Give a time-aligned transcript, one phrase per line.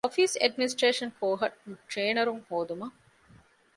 [0.05, 1.57] އޮފީސް އެޑްމިނިސްޓްރޭޝަން ކޯހަށް
[1.89, 2.97] ޓްރޭނަރުން ހޯދުމަށް